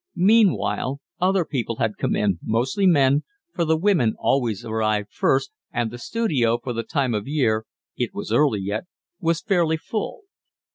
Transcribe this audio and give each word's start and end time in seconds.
Meanwhile 0.15 0.99
other 1.19 1.45
people 1.45 1.75
had 1.75 1.97
come 1.99 2.15
in, 2.15 2.39
mostly 2.41 2.87
men, 2.87 3.23
for 3.53 3.65
the 3.65 3.77
women 3.77 4.15
always 4.17 4.65
arrived 4.65 5.11
first, 5.13 5.51
and 5.71 5.91
the 5.91 5.99
studio 5.99 6.57
for 6.57 6.73
the 6.73 6.81
time 6.81 7.13
of 7.13 7.27
year 7.27 7.67
(it 7.95 8.11
was 8.11 8.31
early 8.33 8.61
yet) 8.61 8.85
was 9.19 9.41
fairly 9.43 9.77
full. 9.77 10.21